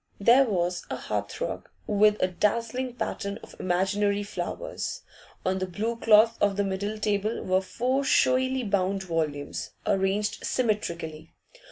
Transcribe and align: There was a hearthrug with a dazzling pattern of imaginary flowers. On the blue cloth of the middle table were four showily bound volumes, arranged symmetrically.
There 0.19 0.45
was 0.45 0.83
a 0.89 0.95
hearthrug 0.95 1.69
with 1.85 2.19
a 2.23 2.27
dazzling 2.27 2.95
pattern 2.95 3.37
of 3.43 3.55
imaginary 3.59 4.23
flowers. 4.23 5.03
On 5.45 5.59
the 5.59 5.67
blue 5.67 5.95
cloth 5.95 6.39
of 6.41 6.57
the 6.57 6.63
middle 6.63 6.97
table 6.97 7.43
were 7.43 7.61
four 7.61 8.03
showily 8.03 8.63
bound 8.63 9.03
volumes, 9.03 9.69
arranged 9.85 10.43
symmetrically. 10.43 11.35